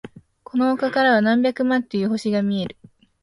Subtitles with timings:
[0.43, 2.75] この丘からは何百万という星が見える。